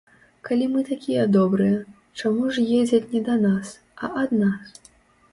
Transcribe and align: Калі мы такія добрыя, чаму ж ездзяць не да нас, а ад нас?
Калі 0.47 0.67
мы 0.75 0.79
такія 0.91 1.25
добрыя, 1.35 1.75
чаму 2.19 2.47
ж 2.55 2.63
ездзяць 2.77 3.11
не 3.11 3.21
да 3.27 3.35
нас, 3.43 3.75
а 4.07 4.09
ад 4.23 4.33
нас? 4.41 4.73